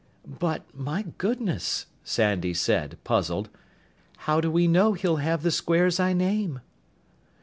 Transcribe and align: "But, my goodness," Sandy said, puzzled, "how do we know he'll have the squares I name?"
"But, 0.25 0.63
my 0.73 1.03
goodness," 1.19 1.85
Sandy 2.03 2.55
said, 2.55 2.97
puzzled, 3.03 3.49
"how 4.25 4.41
do 4.41 4.49
we 4.49 4.67
know 4.67 4.93
he'll 4.93 5.17
have 5.17 5.43
the 5.43 5.51
squares 5.51 5.99
I 5.99 6.11
name?" 6.11 6.59